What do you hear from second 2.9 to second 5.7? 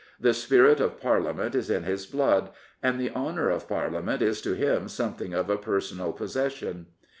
the honour of Parlia ment is to him something of a